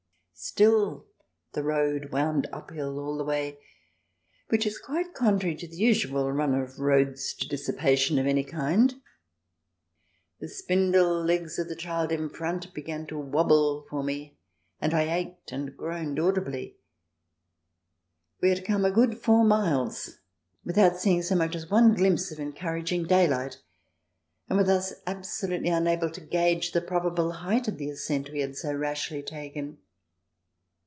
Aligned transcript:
Still 0.43 1.05
the 1.53 1.61
road 1.61 2.09
wound 2.11 2.49
uphill 2.51 2.99
all 2.99 3.15
the 3.15 3.23
way, 3.23 3.59
which 4.49 4.65
is 4.65 4.79
quite 4.79 5.13
contrary 5.13 5.53
to 5.57 5.67
the 5.67 5.75
usual 5.75 6.31
run 6.31 6.55
of 6.55 6.79
roads 6.79 7.35
to 7.35 7.47
dissipa 7.47 7.95
tion 7.95 8.17
of 8.17 8.25
any 8.25 8.43
kind. 8.43 8.95
The 10.39 10.47
spindle 10.49 11.23
legs 11.23 11.59
of 11.59 11.69
the 11.69 11.75
child 11.75 12.11
in 12.11 12.27
front 12.27 12.73
began 12.73 13.05
to 13.07 13.19
wobble 13.19 13.85
for 13.87 14.01
me, 14.01 14.39
and 14.81 14.95
I 14.95 15.03
ached 15.15 15.51
and 15.51 15.77
groaned 15.77 16.19
audibly. 16.19 16.77
We 18.41 18.49
had 18.49 18.65
come 18.65 18.83
a 18.83 18.89
good 18.89 19.19
four 19.19 19.43
miles 19.45 20.21
without 20.65 20.97
seeing 20.99 21.21
so 21.21 21.35
much 21.35 21.55
as 21.55 21.69
one 21.69 21.93
glimpse 21.93 22.31
of 22.31 22.39
encourag 22.39 22.91
ing 22.91 23.03
daylight, 23.03 23.61
and 24.49 24.57
were 24.57 24.63
thus 24.63 24.95
absolutely 25.05 25.69
unable 25.69 26.09
to 26.09 26.19
gauge 26.21 26.71
the 26.71 26.81
probable 26.81 27.31
height 27.31 27.67
of 27.67 27.77
the 27.77 27.91
ascent 27.91 28.31
we 28.31 28.39
had 28.39 28.57
so 28.57 28.73
rashly 28.73 29.21
taken. 29.21 29.77